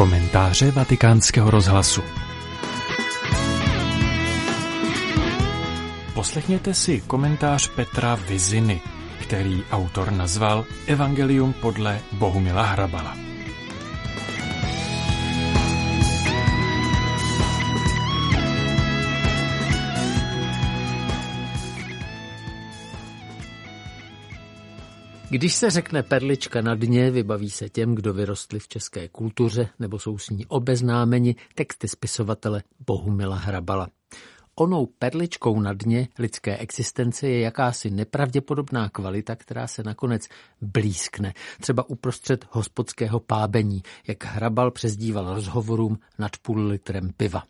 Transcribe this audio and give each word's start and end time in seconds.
Komentáře 0.00 0.70
vatikánského 0.70 1.50
rozhlasu 1.50 2.02
Poslechněte 6.14 6.74
si 6.74 7.00
komentář 7.00 7.68
Petra 7.68 8.14
Viziny, 8.14 8.80
který 9.22 9.64
autor 9.72 10.12
nazval 10.12 10.64
Evangelium 10.86 11.52
podle 11.52 12.00
Bohumila 12.12 12.62
Hrabala. 12.62 13.29
Když 25.30 25.54
se 25.54 25.70
řekne 25.70 26.02
perlička 26.02 26.62
na 26.62 26.74
dně, 26.74 27.10
vybaví 27.10 27.50
se 27.50 27.68
těm, 27.68 27.94
kdo 27.94 28.12
vyrostli 28.12 28.58
v 28.58 28.68
české 28.68 29.08
kultuře 29.08 29.68
nebo 29.78 29.98
jsou 29.98 30.18
s 30.18 30.30
ní 30.30 30.46
obeznámeni 30.46 31.36
texty 31.54 31.88
spisovatele 31.88 32.62
Bohumila 32.86 33.36
Hrabala. 33.36 33.88
Onou 34.54 34.86
perličkou 34.86 35.60
na 35.60 35.72
dně 35.72 36.08
lidské 36.18 36.56
existence 36.56 37.28
je 37.28 37.40
jakási 37.40 37.90
nepravděpodobná 37.90 38.88
kvalita, 38.88 39.36
která 39.36 39.66
se 39.66 39.82
nakonec 39.82 40.28
blízkne, 40.60 41.34
třeba 41.60 41.90
uprostřed 41.90 42.46
hospodského 42.50 43.20
pábení, 43.20 43.82
jak 44.08 44.24
Hrabal 44.24 44.70
přezdíval 44.70 45.34
rozhovorům 45.34 45.98
nad 46.18 46.36
půl 46.42 46.66
litrem 46.66 47.10
piva. 47.16 47.42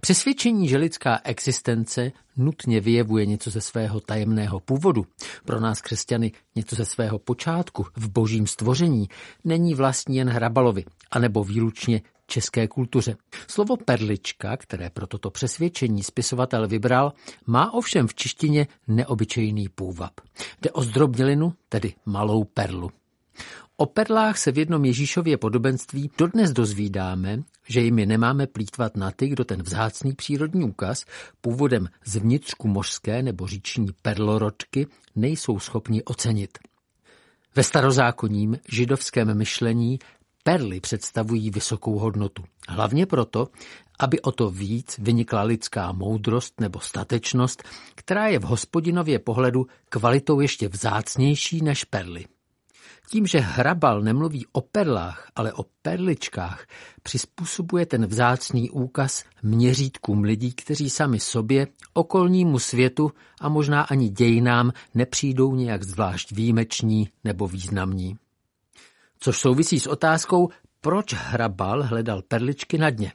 Přesvědčení, 0.00 0.68
že 0.68 0.76
lidská 0.76 1.20
existence 1.24 2.12
nutně 2.36 2.80
vyjevuje 2.80 3.26
něco 3.26 3.50
ze 3.50 3.60
svého 3.60 4.00
tajemného 4.00 4.60
původu, 4.60 5.06
pro 5.44 5.60
nás 5.60 5.80
křesťany 5.80 6.32
něco 6.54 6.76
ze 6.76 6.84
svého 6.84 7.18
počátku 7.18 7.86
v 7.96 8.08
božím 8.08 8.46
stvoření, 8.46 9.08
není 9.44 9.74
vlastní 9.74 10.16
jen 10.16 10.28
Hrabalovi, 10.28 10.84
anebo 11.10 11.44
výlučně 11.44 12.02
české 12.26 12.68
kultuře. 12.68 13.16
Slovo 13.48 13.76
perlička, 13.76 14.56
které 14.56 14.90
pro 14.90 15.06
toto 15.06 15.30
přesvědčení 15.30 16.02
spisovatel 16.02 16.68
vybral, 16.68 17.12
má 17.46 17.74
ovšem 17.74 18.06
v 18.06 18.14
češtině 18.14 18.66
neobyčejný 18.88 19.68
půvab. 19.68 20.12
Jde 20.62 20.70
o 20.70 20.82
zdrobnělinu, 20.82 21.54
tedy 21.68 21.94
malou 22.06 22.44
perlu. 22.44 22.90
O 23.78 23.86
perlách 23.86 24.38
se 24.38 24.52
v 24.52 24.58
jednom 24.58 24.84
Ježíšově 24.84 25.36
podobenství 25.36 26.10
dodnes 26.18 26.52
dozvídáme, 26.52 27.42
že 27.68 27.80
jimi 27.80 28.06
nemáme 28.06 28.46
plítvat 28.46 28.96
na 28.96 29.10
ty, 29.10 29.28
kdo 29.28 29.44
ten 29.44 29.62
vzácný 29.62 30.12
přírodní 30.12 30.64
úkaz 30.64 31.04
původem 31.40 31.88
z 32.04 32.16
vnitřku 32.16 32.68
mořské 32.68 33.22
nebo 33.22 33.46
říční 33.46 33.88
perlorodky 34.02 34.86
nejsou 35.16 35.58
schopni 35.58 36.04
ocenit. 36.04 36.58
Ve 37.54 37.62
starozákonním 37.62 38.58
židovském 38.68 39.38
myšlení 39.38 39.98
perly 40.42 40.80
představují 40.80 41.50
vysokou 41.50 41.98
hodnotu. 41.98 42.44
Hlavně 42.68 43.06
proto, 43.06 43.48
aby 43.98 44.20
o 44.20 44.32
to 44.32 44.50
víc 44.50 44.98
vynikla 44.98 45.42
lidská 45.42 45.92
moudrost 45.92 46.60
nebo 46.60 46.80
statečnost, 46.80 47.62
která 47.94 48.26
je 48.26 48.38
v 48.38 48.42
hospodinově 48.42 49.18
pohledu 49.18 49.66
kvalitou 49.88 50.40
ještě 50.40 50.68
vzácnější 50.68 51.60
než 51.60 51.84
perly. 51.84 52.24
Tím, 53.10 53.26
že 53.26 53.38
Hrabal 53.38 54.02
nemluví 54.02 54.46
o 54.52 54.60
perlách, 54.60 55.30
ale 55.36 55.52
o 55.52 55.64
perličkách, 55.82 56.66
přizpůsobuje 57.02 57.86
ten 57.86 58.06
vzácný 58.06 58.70
úkaz 58.70 59.24
měřítkům 59.42 60.22
lidí, 60.22 60.52
kteří 60.52 60.90
sami 60.90 61.20
sobě, 61.20 61.66
okolnímu 61.94 62.58
světu 62.58 63.12
a 63.40 63.48
možná 63.48 63.82
ani 63.82 64.08
dějinám 64.08 64.72
nepřijdou 64.94 65.54
nějak 65.54 65.82
zvlášť 65.82 66.32
výjimeční 66.32 67.08
nebo 67.24 67.46
významní. 67.46 68.16
Což 69.18 69.38
souvisí 69.38 69.80
s 69.80 69.86
otázkou, 69.86 70.48
proč 70.80 71.14
Hrabal 71.14 71.82
hledal 71.82 72.22
perličky 72.22 72.78
na 72.78 72.90
dně. 72.90 73.12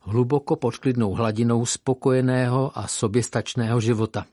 Hluboko 0.00 0.56
pod 0.56 0.76
klidnou 0.76 1.14
hladinou 1.14 1.66
spokojeného 1.66 2.78
a 2.78 2.88
soběstačného 2.88 3.80
života. 3.80 4.26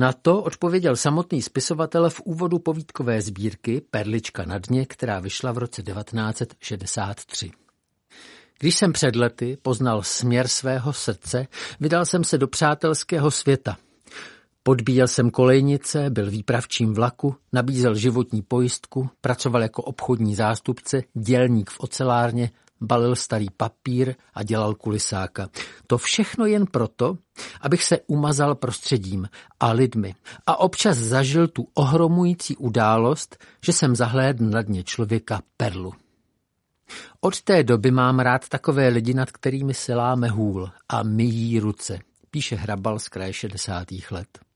Na 0.00 0.12
to 0.12 0.42
odpověděl 0.42 0.96
samotný 0.96 1.42
spisovatel 1.42 2.10
v 2.10 2.20
úvodu 2.20 2.58
povídkové 2.58 3.22
sbírky 3.22 3.82
Perlička 3.90 4.44
na 4.44 4.58
dně, 4.58 4.86
která 4.86 5.20
vyšla 5.20 5.52
v 5.52 5.58
roce 5.58 5.82
1963. 5.82 7.50
Když 8.58 8.78
jsem 8.78 8.92
před 8.92 9.16
lety 9.16 9.58
poznal 9.62 10.02
směr 10.02 10.48
svého 10.48 10.92
srdce, 10.92 11.46
vydal 11.80 12.06
jsem 12.06 12.24
se 12.24 12.38
do 12.38 12.48
přátelského 12.48 13.30
světa. 13.30 13.76
Podbíjel 14.62 15.08
jsem 15.08 15.30
kolejnice, 15.30 16.10
byl 16.10 16.30
výpravčím 16.30 16.94
vlaku, 16.94 17.36
nabízel 17.52 17.94
životní 17.94 18.42
pojistku, 18.42 19.10
pracoval 19.20 19.62
jako 19.62 19.82
obchodní 19.82 20.34
zástupce, 20.34 21.02
dělník 21.14 21.70
v 21.70 21.80
ocelárně, 21.80 22.50
balil 22.80 23.16
starý 23.16 23.46
papír 23.56 24.14
a 24.34 24.42
dělal 24.42 24.74
kulisáka. 24.74 25.48
To 25.86 25.98
všechno 25.98 26.46
jen 26.46 26.66
proto, 26.66 27.18
abych 27.60 27.84
se 27.84 27.98
umazal 28.06 28.54
prostředím 28.54 29.28
a 29.60 29.72
lidmi 29.72 30.14
a 30.46 30.60
občas 30.60 30.98
zažil 30.98 31.48
tu 31.48 31.68
ohromující 31.74 32.56
událost, 32.56 33.44
že 33.64 33.72
jsem 33.72 33.96
zahlédl 33.96 34.44
na 34.44 34.62
dně 34.62 34.84
člověka 34.84 35.42
perlu. 35.56 35.92
Od 37.20 37.42
té 37.42 37.62
doby 37.62 37.90
mám 37.90 38.18
rád 38.18 38.48
takové 38.48 38.88
lidi, 38.88 39.14
nad 39.14 39.30
kterými 39.30 39.74
se 39.74 39.94
láme 39.94 40.28
hůl 40.28 40.70
a 40.88 41.02
myjí 41.02 41.60
ruce, 41.60 41.98
píše 42.30 42.56
Hrabal 42.56 42.98
z 42.98 43.08
kraje 43.08 43.32
60. 43.32 43.86
let. 44.10 44.49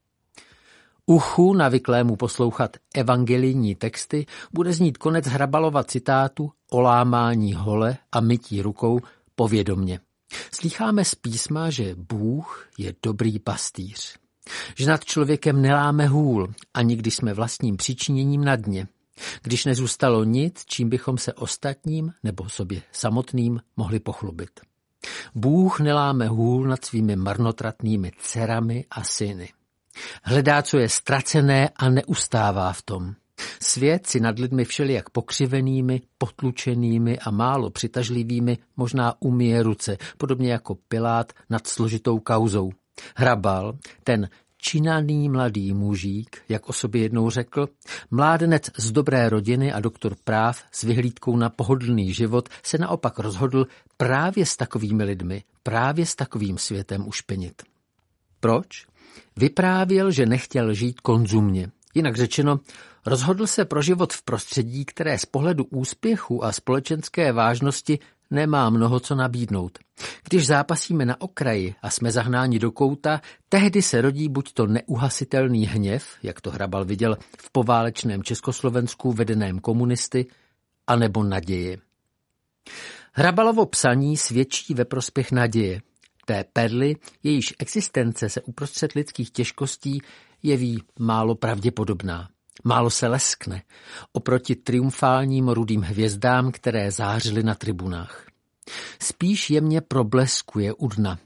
Uchu 1.07 1.55
navyklému 1.55 2.17
poslouchat 2.17 2.77
evangelijní 2.95 3.75
texty 3.75 4.27
bude 4.53 4.73
znít 4.73 4.99
konec 4.99 5.27
Hrabalova 5.27 5.85
citátu 5.85 6.53
o 6.71 6.81
lámání 6.81 7.55
hole 7.55 7.97
a 8.13 8.21
mytí 8.21 8.63
rukou 8.63 9.01
povědomně. 9.35 10.01
Slycháme 10.53 11.05
z 11.05 11.15
písma, 11.15 11.71
že 11.71 11.95
Bůh 11.95 12.69
je 12.79 12.95
dobrý 13.03 13.39
pastýř. 13.39 14.19
Že 14.77 14.87
nad 14.87 15.05
člověkem 15.05 15.63
neláme 15.63 16.07
hůl, 16.07 16.55
ani 16.75 16.97
když 16.97 17.17
jsme 17.17 17.35
vlastním 17.35 17.77
přičiněním 17.77 18.45
na 18.45 18.57
dně. 18.57 18.89
Když 19.43 19.65
nezůstalo 19.65 20.25
nic, 20.25 20.65
čím 20.67 20.89
bychom 20.89 21.19
se 21.19 21.33
ostatním 21.33 22.13
nebo 22.23 22.49
sobě 22.49 22.83
samotným 22.93 23.61
mohli 23.77 24.01
pochlubit. 24.01 24.61
Bůh 25.35 25.81
neláme 25.81 26.29
hůl 26.29 26.67
nad 26.67 26.85
svými 26.85 27.17
marnotratnými 27.17 28.13
dcerami 28.19 28.85
a 28.91 29.05
syny. 29.05 29.49
Hledá, 30.23 30.63
co 30.63 30.79
je 30.79 30.89
ztracené 30.89 31.69
a 31.77 31.89
neustává 31.89 32.73
v 32.73 32.83
tom. 32.83 33.15
Svět 33.61 34.07
si 34.07 34.21
nad 34.21 34.39
lidmi 34.39 34.65
všelijak 34.65 35.11
pokřivenými, 35.11 36.01
potlučenými 36.19 37.19
a 37.19 37.31
málo 37.31 37.71
přitažlivými 37.71 38.59
možná 38.77 39.15
umije 39.21 39.63
ruce, 39.63 39.97
podobně 40.19 40.53
jako 40.53 40.75
Pilát 40.89 41.33
nad 41.51 41.67
složitou 41.67 42.19
kauzou. 42.19 42.73
Hrabal, 43.17 43.79
ten 44.05 44.29
činaný 44.57 45.29
mladý 45.29 45.75
mužík, 45.75 46.43
jak 46.49 46.69
o 46.69 46.73
sobě 46.73 47.03
jednou 47.03 47.31
řekl, 47.31 47.69
mládenec 48.11 48.71
z 48.79 48.93
dobré 48.93 49.29
rodiny 49.29 49.73
a 49.73 49.81
doktor 49.81 50.17
práv 50.25 50.63
s 50.73 50.83
vyhlídkou 50.83 51.37
na 51.37 51.51
pohodlný 51.51 52.13
život 52.13 52.49
se 52.63 52.79
naopak 52.79 53.19
rozhodl 53.19 53.67
právě 53.97 54.47
s 54.47 54.57
takovými 54.57 55.05
lidmi, 55.05 55.45
právě 55.63 56.07
s 56.07 56.15
takovým 56.15 56.59
světem 56.59 57.09
ušpenit. 57.09 57.63
Proč? 58.41 58.87
Vyprávěl, 59.37 60.11
že 60.11 60.27
nechtěl 60.27 60.75
žít 60.75 61.01
konzumně. 61.01 61.71
Jinak 61.95 62.17
řečeno, 62.17 62.61
rozhodl 63.07 63.47
se 63.47 63.65
pro 63.65 63.83
život 63.83 64.13
v 64.13 64.23
prostředí, 64.23 64.85
které 64.85 65.19
z 65.19 65.27
pohledu 65.27 65.65
úspěchu 65.65 66.45
a 66.45 66.53
společenské 66.53 67.33
vážnosti 67.33 67.99
nemá 68.31 68.71
mnoho 68.71 69.01
co 69.01 69.15
nabídnout. 69.15 69.79
Když 70.29 70.47
zápasíme 70.47 71.05
na 71.05 71.21
okraji 71.21 71.75
a 71.83 71.91
jsme 71.91 72.11
zahnáni 72.11 72.59
do 72.59 72.71
kouta, 72.71 73.21
tehdy 73.49 73.83
se 73.83 74.01
rodí 74.01 74.29
buď 74.29 74.53
to 74.53 74.67
neuhasitelný 74.67 75.67
hněv, 75.67 76.07
jak 76.23 76.41
to 76.41 76.51
Hrabal 76.51 76.85
viděl 76.85 77.17
v 77.39 77.51
poválečném 77.53 78.23
Československu 78.23 79.13
vedeném 79.13 79.59
komunisty, 79.59 80.27
anebo 80.87 81.23
naděje. 81.23 81.79
Hrabalovo 83.13 83.67
psaní 83.67 84.17
svědčí 84.17 84.75
ve 84.75 84.85
prospěch 84.85 85.33
naděje, 85.33 85.81
té 86.25 86.45
perly, 86.53 86.97
jejíž 87.23 87.55
existence 87.59 88.29
se 88.29 88.43
uprostřed 88.43 88.93
lidských 88.93 89.31
těžkostí 89.31 90.03
jeví 90.43 90.83
málo 90.99 91.35
pravděpodobná. 91.35 92.29
Málo 92.65 92.91
se 92.91 93.09
leskne 93.09 93.63
oproti 94.13 94.57
triumfálním 94.57 95.49
rudým 95.49 95.83
hvězdám, 95.83 96.53
které 96.53 96.91
zářily 96.91 97.43
na 97.43 97.55
tribunách. 97.55 98.27
Spíš 99.01 99.51
jemně 99.51 99.81
probleskuje 99.81 100.73
u 100.73 100.89
dna. 100.89 101.19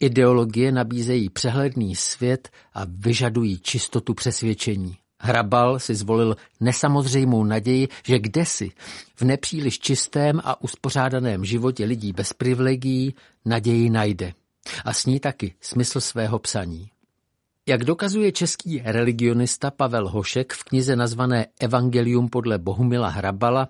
Ideologie 0.00 0.72
nabízejí 0.72 1.30
přehledný 1.30 1.96
svět 1.96 2.48
a 2.74 2.82
vyžadují 2.88 3.58
čistotu 3.58 4.14
přesvědčení. 4.14 4.96
Hrabal 5.24 5.78
si 5.78 5.94
zvolil 5.94 6.36
nesamozřejmou 6.60 7.44
naději, 7.44 7.88
že 8.06 8.18
kdesi 8.18 8.70
v 9.14 9.22
nepříliš 9.22 9.78
čistém 9.78 10.40
a 10.44 10.62
uspořádaném 10.62 11.44
životě 11.44 11.84
lidí 11.84 12.12
bez 12.12 12.32
privilegií 12.32 13.14
naději 13.44 13.90
najde. 13.90 14.32
A 14.84 14.92
s 14.92 15.06
ní 15.06 15.20
taky 15.20 15.54
smysl 15.60 16.00
svého 16.00 16.38
psaní. 16.38 16.88
Jak 17.66 17.84
dokazuje 17.84 18.32
český 18.32 18.82
religionista 18.84 19.70
Pavel 19.70 20.08
Hošek 20.08 20.52
v 20.52 20.64
knize 20.64 20.96
nazvané 20.96 21.46
Evangelium 21.60 22.28
podle 22.28 22.58
Bohumila 22.58 23.08
Hrabala, 23.08 23.68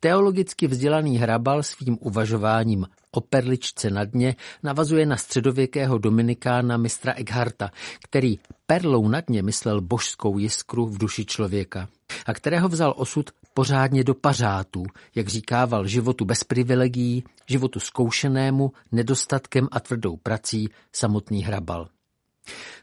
Teologicky 0.00 0.66
vzdělaný 0.66 1.18
hrabal 1.18 1.62
svým 1.62 1.98
uvažováním 2.00 2.86
o 3.10 3.20
perličce 3.20 3.90
na 3.90 4.04
dně 4.04 4.36
navazuje 4.62 5.06
na 5.06 5.16
středověkého 5.16 5.98
dominikána 5.98 6.76
mistra 6.76 7.12
Eckharta, 7.16 7.70
který 8.04 8.38
perlou 8.66 9.08
na 9.08 9.20
dně 9.20 9.42
myslel 9.42 9.80
božskou 9.80 10.38
jiskru 10.38 10.86
v 10.86 10.98
duši 10.98 11.24
člověka 11.24 11.88
a 12.26 12.34
kterého 12.34 12.68
vzal 12.68 12.94
osud 12.96 13.30
pořádně 13.54 14.04
do 14.04 14.14
pařátů, 14.14 14.84
jak 15.14 15.28
říkával 15.28 15.86
životu 15.86 16.24
bez 16.24 16.44
privilegií, 16.44 17.24
životu 17.46 17.80
zkoušenému, 17.80 18.72
nedostatkem 18.92 19.68
a 19.70 19.80
tvrdou 19.80 20.16
prací 20.16 20.68
samotný 20.92 21.42
hrabal. 21.42 21.88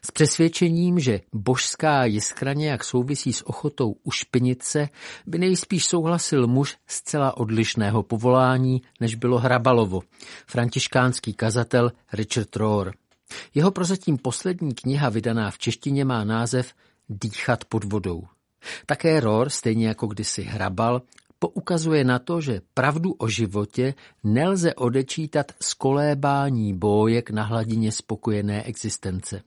S 0.04 0.10
přesvědčením, 0.10 0.98
že 0.98 1.20
božská 1.32 2.04
jiskra 2.04 2.52
nějak 2.52 2.84
souvisí 2.84 3.32
s 3.32 3.46
ochotou 3.46 3.96
ušpinit 4.02 4.62
se, 4.62 4.88
by 5.26 5.38
nejspíš 5.38 5.84
souhlasil 5.84 6.46
muž 6.46 6.76
zcela 6.86 7.36
odlišného 7.36 8.02
povolání, 8.02 8.82
než 9.00 9.14
bylo 9.14 9.38
Hrabalovo, 9.38 10.00
františkánský 10.46 11.34
kazatel 11.34 11.92
Richard 12.12 12.56
Rohr. 12.56 12.92
Jeho 13.54 13.70
prozatím 13.70 14.18
poslední 14.18 14.74
kniha 14.74 15.08
vydaná 15.08 15.50
v 15.50 15.58
češtině 15.58 16.04
má 16.04 16.24
název 16.24 16.74
Dýchat 17.08 17.64
pod 17.64 17.84
vodou. 17.84 18.22
Také 18.86 19.20
Rohr, 19.20 19.48
stejně 19.48 19.88
jako 19.88 20.06
kdysi 20.06 20.42
Hrabal, 20.42 21.02
poukazuje 21.38 22.04
na 22.04 22.18
to, 22.18 22.40
že 22.40 22.60
pravdu 22.74 23.12
o 23.12 23.28
životě 23.28 23.94
nelze 24.24 24.74
odečítat 24.74 25.52
z 25.60 25.74
kolébání 25.74 26.74
bójek 26.74 27.30
na 27.30 27.42
hladině 27.42 27.92
spokojené 27.92 28.62
existence. 28.62 29.42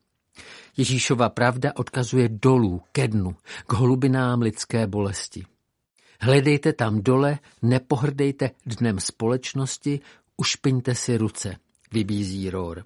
Ježíšova 0.78 1.30
pravda 1.30 1.72
odkazuje 1.76 2.30
dolů, 2.30 2.82
ke 2.92 3.08
dnu, 3.08 3.36
k 3.68 3.74
holubinám 3.74 4.42
lidské 4.42 4.88
bolesti. 4.88 5.46
Hledejte 6.20 6.74
tam 6.74 7.02
dole, 7.02 7.40
nepohrdejte 7.62 8.52
dnem 8.66 9.00
společnosti, 9.00 10.00
ušpiňte 10.38 10.96
si 10.96 11.18
ruce, 11.18 11.56
vybízí 11.94 12.50
Rohr. 12.50 12.84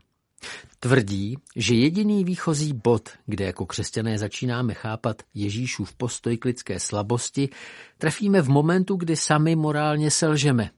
Tvrdí, 0.80 1.38
že 1.56 1.75
jediný 1.75 2.24
výchozí 2.24 2.74
bod, 2.74 3.09
kde 3.25 3.45
jako 3.45 3.65
křesťané 3.65 4.18
začínáme 4.18 4.74
chápat 4.74 5.21
Ježíšův 5.33 5.94
postoj 5.94 6.38
k 6.38 6.45
lidské 6.45 6.80
slabosti, 6.80 7.50
trefíme 7.97 8.42
v 8.42 8.50
momentu, 8.50 8.95
kdy 8.95 9.15
sami 9.15 9.56
morálně 9.56 10.12
selžeme, 10.12 10.69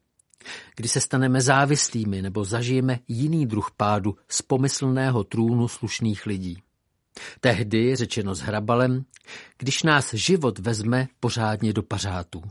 kdy 0.76 0.88
se 0.88 1.02
staneme 1.02 1.42
závislými 1.42 2.22
nebo 2.22 2.46
zažijeme 2.46 3.00
jiný 3.08 3.46
druh 3.46 3.72
pádu 3.78 4.16
z 4.30 4.42
pomyslného 4.42 5.24
trůnu 5.24 5.68
slušných 5.68 6.26
lidí. 6.26 6.62
Tehdy, 7.40 7.96
řečeno 7.96 8.36
s 8.36 8.40
hrabalem, 8.40 9.06
když 9.58 9.84
nás 9.84 10.14
život 10.14 10.60
vezme 10.60 11.08
pořádně 11.20 11.74
do 11.74 11.84
pařátů. 11.84 12.44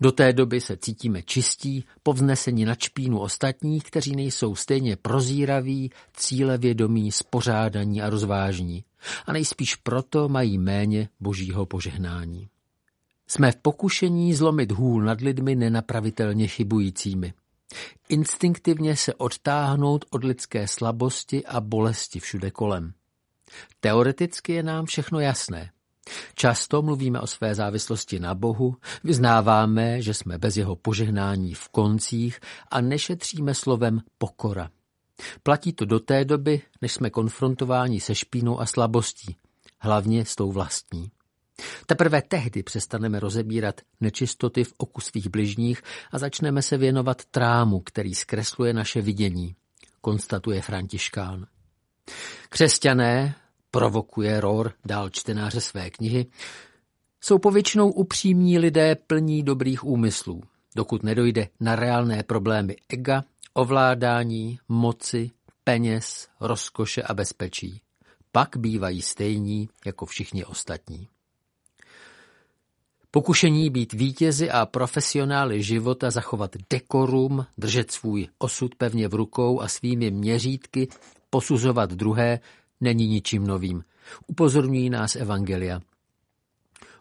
Do 0.00 0.12
té 0.12 0.32
doby 0.32 0.60
se 0.60 0.76
cítíme 0.76 1.22
čistí, 1.22 1.84
povznesení 2.02 2.64
na 2.64 2.74
čpínu 2.74 3.18
ostatních, 3.18 3.84
kteří 3.84 4.16
nejsou 4.16 4.54
stejně 4.54 4.96
prozíraví, 4.96 5.90
cílevědomí, 6.16 7.12
spořádaní 7.12 8.02
a 8.02 8.10
rozvážní. 8.10 8.84
A 9.26 9.32
nejspíš 9.32 9.74
proto 9.74 10.28
mají 10.28 10.58
méně 10.58 11.08
božího 11.20 11.66
požehnání. 11.66 12.48
Jsme 13.26 13.52
v 13.52 13.56
pokušení 13.56 14.34
zlomit 14.34 14.72
hůl 14.72 15.02
nad 15.02 15.20
lidmi 15.20 15.54
nenapravitelně 15.54 16.48
chybujícími. 16.48 17.34
Instinktivně 18.08 18.96
se 18.96 19.14
odtáhnout 19.14 20.04
od 20.10 20.24
lidské 20.24 20.68
slabosti 20.68 21.46
a 21.46 21.60
bolesti 21.60 22.20
všude 22.20 22.50
kolem. 22.50 22.92
Teoreticky 23.80 24.52
je 24.52 24.62
nám 24.62 24.86
všechno 24.86 25.20
jasné. 25.20 25.70
Často 26.34 26.82
mluvíme 26.82 27.20
o 27.20 27.26
své 27.26 27.54
závislosti 27.54 28.20
na 28.20 28.34
Bohu, 28.34 28.76
vyznáváme, 29.04 30.02
že 30.02 30.14
jsme 30.14 30.38
bez 30.38 30.56
jeho 30.56 30.76
požehnání 30.76 31.54
v 31.54 31.68
koncích 31.68 32.40
a 32.70 32.80
nešetříme 32.80 33.54
slovem 33.54 34.00
pokora. 34.18 34.70
Platí 35.42 35.72
to 35.72 35.84
do 35.84 36.00
té 36.00 36.24
doby, 36.24 36.62
než 36.82 36.92
jsme 36.92 37.10
konfrontováni 37.10 38.00
se 38.00 38.14
špínou 38.14 38.60
a 38.60 38.66
slabostí, 38.66 39.36
hlavně 39.80 40.24
s 40.24 40.34
tou 40.34 40.52
vlastní. 40.52 41.10
Teprve 41.86 42.22
tehdy 42.22 42.62
přestaneme 42.62 43.20
rozebírat 43.20 43.80
nečistoty 44.00 44.64
v 44.64 44.74
oku 44.76 45.00
svých 45.00 45.28
bližních 45.28 45.82
a 46.12 46.18
začneme 46.18 46.62
se 46.62 46.76
věnovat 46.76 47.24
trámu, 47.24 47.80
který 47.80 48.14
zkresluje 48.14 48.72
naše 48.72 49.02
vidění, 49.02 49.56
konstatuje 50.00 50.62
Františkán. 50.62 51.46
Křesťané, 52.48 53.34
provokuje 53.74 54.40
Rohr 54.40 54.72
dál 54.84 55.10
čtenáře 55.10 55.60
své 55.60 55.90
knihy, 55.90 56.26
jsou 57.20 57.38
povětšinou 57.38 57.90
upřímní 57.90 58.58
lidé 58.58 58.94
plní 58.94 59.42
dobrých 59.42 59.84
úmyslů, 59.84 60.42
dokud 60.76 61.02
nedojde 61.02 61.48
na 61.60 61.76
reálné 61.76 62.22
problémy 62.22 62.76
ega, 62.88 63.24
ovládání, 63.54 64.58
moci, 64.68 65.30
peněz, 65.64 66.28
rozkoše 66.40 67.02
a 67.02 67.14
bezpečí. 67.14 67.80
Pak 68.32 68.56
bývají 68.56 69.02
stejní 69.02 69.68
jako 69.86 70.06
všichni 70.06 70.44
ostatní. 70.44 71.08
Pokušení 73.10 73.70
být 73.70 73.92
vítězi 73.92 74.50
a 74.50 74.66
profesionály 74.66 75.62
života, 75.62 76.10
zachovat 76.10 76.50
dekorum, 76.70 77.46
držet 77.58 77.90
svůj 77.90 78.28
osud 78.38 78.74
pevně 78.74 79.08
v 79.08 79.14
rukou 79.14 79.60
a 79.60 79.68
svými 79.68 80.10
měřítky 80.10 80.88
posuzovat 81.30 81.90
druhé, 81.92 82.40
není 82.84 83.06
ničím 83.06 83.46
novým. 83.46 83.84
Upozorňují 84.26 84.90
nás 84.90 85.16
Evangelia. 85.16 85.80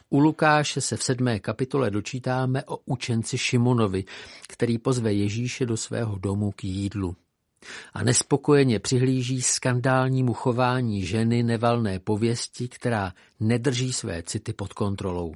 U 0.09 0.19
Lukáše 0.19 0.81
se 0.81 0.97
v 0.97 1.03
sedmé 1.03 1.39
kapitole 1.39 1.91
dočítáme 1.91 2.63
o 2.63 2.77
učenci 2.85 3.37
Šimonovi, 3.37 4.03
který 4.47 4.77
pozve 4.77 5.13
Ježíše 5.13 5.65
do 5.65 5.77
svého 5.77 6.17
domu 6.17 6.51
k 6.51 6.63
jídlu. 6.63 7.15
A 7.93 8.03
nespokojeně 8.03 8.79
přihlíží 8.79 9.41
skandálnímu 9.41 10.33
chování 10.33 11.05
ženy 11.05 11.43
nevalné 11.43 11.99
pověsti, 11.99 12.67
která 12.67 13.13
nedrží 13.39 13.93
své 13.93 14.23
city 14.23 14.53
pod 14.53 14.73
kontrolou. 14.73 15.33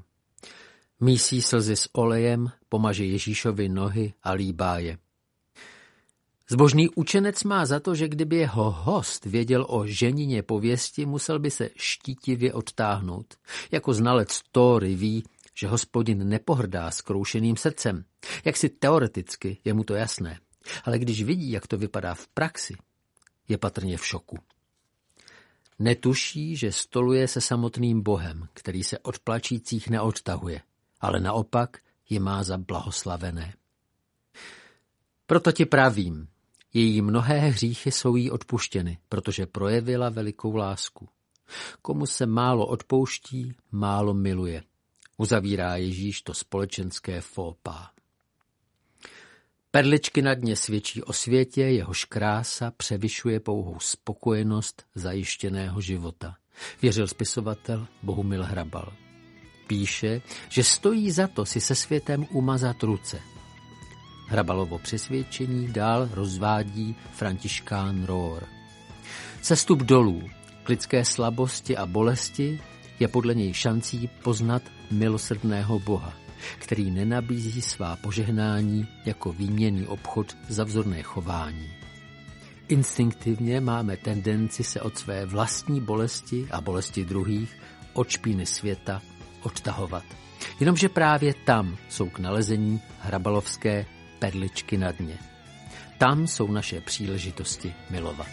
Mísí 1.00 1.42
slzy 1.42 1.76
s 1.76 1.90
olejem, 1.94 2.48
pomaže 2.70 3.06
Ježíšovi 3.06 3.70
nohy 3.70 4.14
a 4.24 4.32
líbá 4.32 4.78
je. 4.78 4.98
Zbožný 6.50 6.90
učenec 6.90 7.44
má 7.44 7.66
za 7.66 7.80
to, 7.80 7.96
že 7.96 8.08
kdyby 8.08 8.36
jeho 8.36 8.72
host 8.72 9.26
věděl 9.26 9.66
o 9.70 9.86
ženině 9.86 10.44
pověsti, 10.44 11.06
musel 11.06 11.40
by 11.40 11.52
se 11.52 11.70
štítivě 11.76 12.54
odtáhnout. 12.54 13.34
Jako 13.72 13.94
znalec 13.94 14.42
Tóry 14.52 14.96
ví, 14.96 15.24
že 15.56 15.68
hospodin 15.68 16.30
nepohrdá 16.30 16.92
skroušeným 16.92 17.58
srdcem. 17.58 18.06
Jak 18.46 18.58
si 18.58 18.70
teoreticky 18.70 19.58
je 19.66 19.74
mu 19.74 19.84
to 19.84 19.94
jasné. 19.94 20.40
Ale 20.84 21.00
když 21.00 21.24
vidí, 21.24 21.52
jak 21.52 21.68
to 21.68 21.78
vypadá 21.78 22.14
v 22.14 22.28
praxi, 22.28 22.76
je 23.48 23.58
patrně 23.58 23.98
v 23.98 24.06
šoku. 24.06 24.38
Netuší, 25.80 26.56
že 26.56 26.72
stoluje 26.72 27.28
se 27.28 27.42
samotným 27.42 28.02
Bohem, 28.02 28.48
který 28.54 28.84
se 28.84 29.00
od 29.00 29.20
plačících 29.20 29.90
neodtahuje, 29.90 30.62
ale 31.02 31.20
naopak 31.20 31.78
je 32.10 32.20
má 32.20 32.44
za 32.44 32.58
blahoslavené. 32.58 33.54
Proto 35.26 35.52
ti 35.52 35.66
pravím, 35.66 36.28
její 36.78 37.02
mnohé 37.02 37.40
hříchy 37.40 37.92
jsou 37.92 38.16
jí 38.16 38.32
odpuštěny, 38.32 38.98
protože 39.10 39.46
projevila 39.46 40.10
velikou 40.10 40.56
lásku. 40.56 41.10
Komu 41.82 42.06
se 42.06 42.26
málo 42.26 42.68
odpouští, 42.68 43.54
málo 43.72 44.14
miluje. 44.14 44.64
Uzavírá 45.18 45.76
Ježíš 45.76 46.22
to 46.22 46.34
společenské 46.34 47.22
fópá. 47.22 47.92
Perličky 49.72 50.22
na 50.22 50.34
dně 50.34 50.56
svědčí 50.56 51.04
o 51.04 51.14
světě, 51.14 51.62
jehož 51.62 52.06
krása 52.06 52.72
převyšuje 52.78 53.40
pouhou 53.40 53.80
spokojenost 53.80 54.86
zajištěného 54.96 55.82
života. 55.82 56.36
Věřil 56.82 57.08
spisovatel 57.08 57.88
Bohumil 58.04 58.44
Hrabal. 58.44 58.94
Píše, 59.68 60.22
že 60.50 60.64
stojí 60.64 61.12
za 61.12 61.28
to 61.28 61.46
si 61.46 61.62
se 61.62 61.76
světem 61.76 62.28
umazat 62.32 62.84
ruce– 62.84 63.22
Hrabalovo 64.28 64.78
přesvědčení 64.80 65.68
dál 65.68 66.10
rozvádí 66.14 66.96
Františkán 67.12 68.06
Rohr. 68.06 68.44
Cestup 69.42 69.80
dolů 69.80 70.24
k 70.64 70.70
lidské 70.70 71.06
slabosti 71.06 71.78
a 71.78 71.86
bolesti 71.86 72.60
je 73.00 73.08
podle 73.08 73.36
něj 73.36 73.54
šancí 73.54 74.10
poznat 74.24 74.62
milosrdného 74.92 75.80
Boha, 75.80 76.14
který 76.58 76.92
nenabízí 76.92 77.62
svá 77.62 77.96
požehnání 77.96 78.88
jako 79.06 79.32
výměný 79.32 79.86
obchod 79.86 80.38
za 80.50 80.64
vzorné 80.64 81.04
chování. 81.04 81.70
Instinktivně 82.68 83.62
máme 83.62 83.98
tendenci 83.98 84.64
se 84.64 84.82
od 84.82 84.98
své 84.98 85.26
vlastní 85.26 85.82
bolesti 85.82 86.48
a 86.52 86.62
bolesti 86.62 87.06
druhých 87.06 87.58
od 87.94 88.10
špíny 88.10 88.46
světa 88.46 89.02
odtahovat. 89.44 90.04
Jenomže 90.60 90.90
právě 90.90 91.34
tam 91.34 91.78
jsou 91.90 92.10
k 92.10 92.20
nalezení 92.20 92.82
hrabalovské 93.00 93.86
perličky 94.20 94.78
na 94.78 94.92
dně. 94.92 95.18
Tam 95.98 96.28
jsou 96.28 96.52
naše 96.52 96.82
příležitosti 96.82 97.74
milovat. 97.90 98.28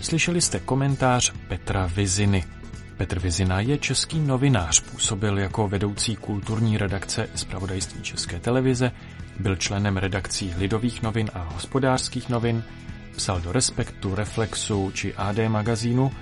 Slyšeli 0.00 0.40
jste 0.40 0.60
komentář 0.60 1.32
Petra 1.48 1.86
Viziny. 1.86 2.59
Petr 3.00 3.18
Vizina 3.18 3.60
je 3.60 3.78
český 3.78 4.18
novinář, 4.20 4.80
působil 4.80 5.38
jako 5.38 5.68
vedoucí 5.68 6.16
kulturní 6.16 6.78
redakce 6.78 7.28
zpravodajství 7.34 8.02
České 8.02 8.40
televize, 8.40 8.92
byl 9.38 9.56
členem 9.56 9.96
redakcí 9.96 10.54
Lidových 10.58 11.02
novin 11.02 11.30
a 11.34 11.42
hospodářských 11.42 12.28
novin, 12.28 12.64
psal 13.16 13.40
do 13.40 13.52
Respektu, 13.52 14.14
Reflexu 14.14 14.90
či 14.94 15.14
AD 15.14 15.36
magazínu, 15.48 16.12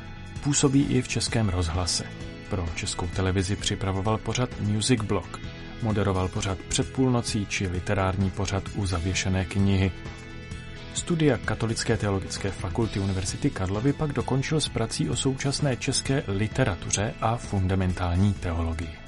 působí 0.44 0.82
i 0.82 1.02
v 1.02 1.08
Českém 1.08 1.48
rozhlase. 1.48 2.04
Pro 2.50 2.68
Českou 2.74 3.06
televizi 3.06 3.56
připravoval 3.56 4.18
pořad 4.18 4.60
Music 4.60 5.02
Blog, 5.02 5.40
moderoval 5.82 6.28
pořad 6.28 6.58
před 6.58 6.92
půlnocí 6.92 7.46
či 7.46 7.66
literární 7.66 8.30
pořad 8.30 8.62
u 8.74 8.86
zavěšené 8.86 9.44
knihy. 9.44 9.92
Studia 10.98 11.38
Katolické 11.38 11.96
teologické 11.96 12.50
fakulty 12.50 13.00
Univerzity 13.00 13.50
Karlovy 13.50 13.92
pak 13.92 14.12
dokončil 14.12 14.60
s 14.60 14.68
prací 14.68 15.10
o 15.10 15.16
současné 15.16 15.76
české 15.76 16.22
literatuře 16.28 17.14
a 17.20 17.36
fundamentální 17.36 18.34
teologii. 18.34 19.07